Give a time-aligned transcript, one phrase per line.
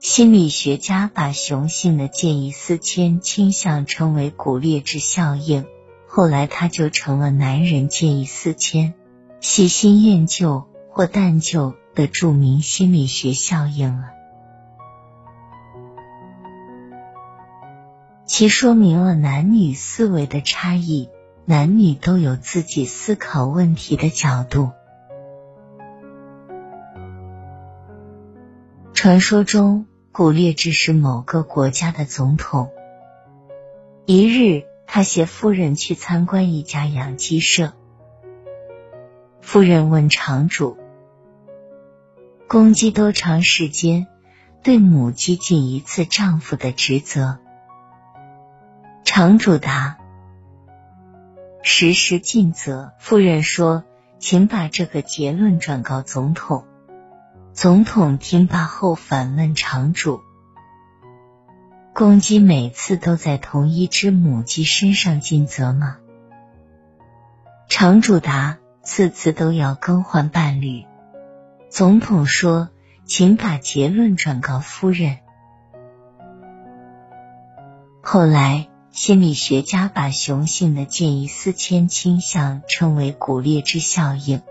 [0.00, 5.64] 心理学家把雄性的见异思迁倾向称为骨裂质效应，
[6.06, 8.92] 后来它就成了男人见异思迁、
[9.40, 14.10] 喜新厌旧或淡旧的著名心理学效应了。
[18.26, 21.08] 其说明了男女思维的差异，
[21.46, 24.72] 男女都有自己思考问题的角度。
[29.04, 32.70] 传说中，古列治是某个国家的总统。
[34.06, 37.74] 一日，他携夫人去参观一家养鸡舍。
[39.42, 40.78] 夫人问场主
[42.48, 44.06] ：“公鸡多长时间
[44.62, 47.40] 对母鸡尽一次丈夫的职责？”
[49.04, 49.98] 场主答
[51.60, 53.84] ：“时时尽责。”夫人说
[54.18, 56.64] ：“请把这个结论转告总统。”
[57.54, 60.20] 总统听罢后反问场主
[61.94, 65.98] ：“公鸡每次都在同一只母鸡身上尽责吗？”
[67.70, 70.84] 场主答：“次次都要更换伴侣。”
[71.70, 72.70] 总统说
[73.06, 75.18] ：“请把结论转告夫人。”
[78.02, 84.42] 后来，心理学家把雄性的见异思迁倾向称为骨裂之效应。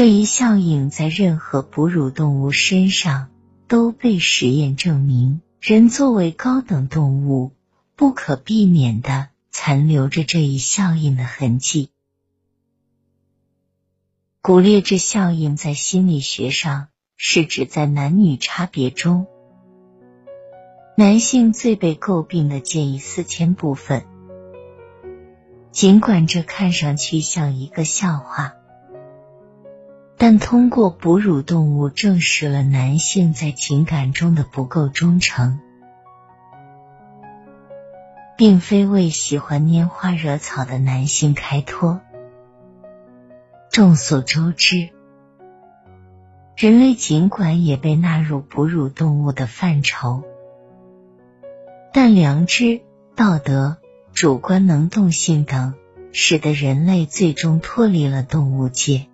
[0.00, 3.28] 这一效应在任何哺乳动物身上
[3.68, 7.52] 都被实验证明，人作为高等动物，
[7.96, 11.90] 不可避免的残留着这一效应的痕迹。
[14.40, 19.26] 骨裂质效应在心理学上是指在男女差别中，
[20.96, 24.06] 男性最被诟病的见异思迁部分。
[25.72, 28.54] 尽管这看上去像一个笑话。
[30.30, 35.58] 但通过哺乳动物证实了男性在情感中的不够忠诚，
[38.36, 42.00] 并非为喜欢拈花惹草的男性开脱。
[43.72, 44.90] 众所周知，
[46.56, 50.22] 人类尽管也被纳入哺乳动物的范畴，
[51.92, 52.82] 但良知、
[53.16, 53.78] 道德、
[54.12, 55.74] 主观能动性等，
[56.12, 59.09] 使得人类最终脱离了动物界。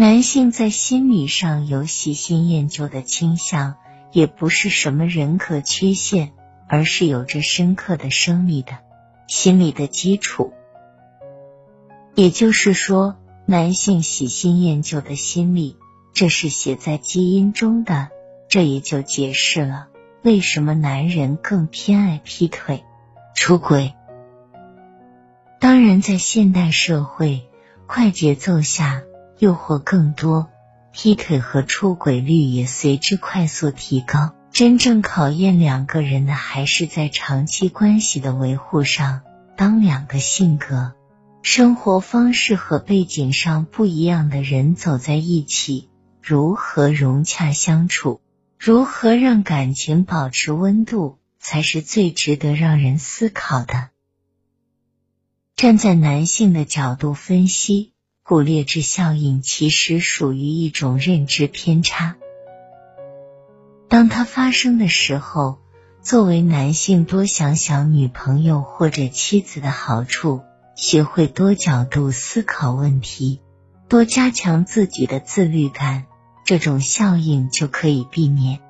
[0.00, 3.74] 男性在心理上有喜新厌旧的倾向，
[4.12, 6.32] 也不是什么人格缺陷，
[6.66, 8.78] 而是有着深刻的生理的、
[9.26, 10.54] 心理的基础。
[12.14, 15.76] 也就是说，男性喜新厌旧的心理，
[16.14, 18.08] 这是写在基因中的。
[18.48, 19.88] 这也就解释了
[20.22, 22.84] 为什么男人更偏爱劈腿、
[23.34, 23.92] 出轨。
[25.60, 27.42] 当然，在现代社会
[27.86, 29.02] 快节奏下。
[29.40, 30.50] 诱惑更多，
[30.92, 34.34] 劈腿和出轨率也随之快速提高。
[34.52, 39.22] 真正考验两个人的，还是在长期关系的维护上。
[39.56, 40.92] 当两个性格、
[41.40, 45.88] 生活方式和背景上不一样的人走在一起，
[46.22, 48.20] 如何融洽相处，
[48.58, 53.88] 如何让感情保持温度，才是最值得让人思考的。
[55.56, 57.94] 站在男性的角度分析。
[58.30, 62.14] 骨裂质效应其实属于一种认知偏差。
[63.88, 65.58] 当它发生的时候，
[66.00, 70.42] 作为男性多想想女朋友或者妻子的好处，
[70.76, 73.40] 学会多角度思考问题，
[73.88, 76.04] 多加强自己的自律感，
[76.44, 78.60] 这种效应就可以避免。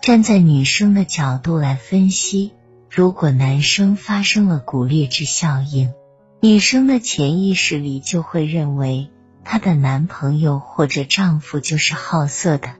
[0.00, 2.54] 站在女生的角度来分析，
[2.88, 5.92] 如果男生发生了骨裂质效应。
[6.40, 9.10] 女生的潜意识里就会认为
[9.42, 12.76] 她的男朋友或者丈夫就是好色的，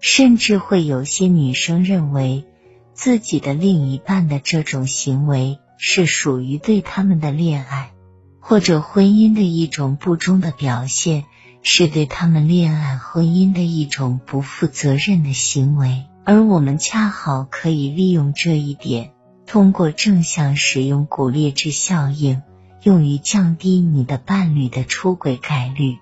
[0.00, 2.46] 甚至会有些女生认为
[2.94, 7.92] 自己的另一半的这种行为是属于对他们的恋爱
[8.40, 11.26] 或者婚姻的一种不忠的表现，
[11.60, 19.12] 是对他们恋爱婚姻的一种不负责任的行为，而我们恰好可以利用这一点。
[19.48, 22.42] 通过正向使用骨裂质效应，
[22.82, 25.96] 用于降低你的伴侣的出轨概率，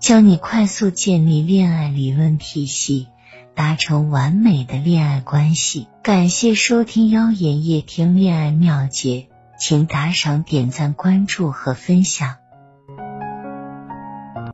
[0.00, 3.06] 教你快速建立恋爱理论体系，
[3.54, 5.86] 达成完美的恋爱关系。
[6.02, 9.28] 感谢收听妖言夜听恋爱妙解，
[9.60, 12.39] 请打赏、点赞、关注和分享。